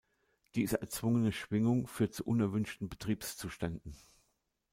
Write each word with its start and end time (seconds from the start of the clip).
Diese 0.55 0.81
erzwungene 0.81 1.31
Schwingung 1.31 1.85
führt 1.85 2.15
zu 2.15 2.23
unerwünschten 2.25 2.89
Betriebszuständen. 2.89 3.93